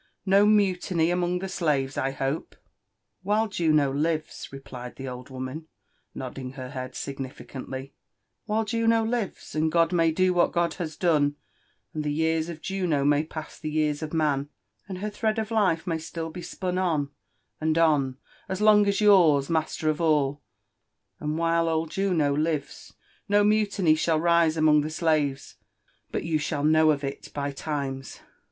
[0.25, 2.59] no mutiny among the slaves, I hope f*
[3.23, 5.67] ''While Juno lives," replied the old woman,
[6.15, 7.93] nodding her head significantly,—
[8.47, 11.35] "While Juno lives— and] God may do what God has done—
[11.93, 14.49] and the years of Juno may pass the years of man—
[14.89, 17.11] and her thread of life may slill be spun on,
[17.59, 18.17] and on,
[18.49, 20.41] as long asyours, master of all,—
[21.19, 22.93] and while old Juno lives,
[23.29, 25.57] no mutiny shall rise among the slaves
[26.11, 28.21] but you shall know of it by times."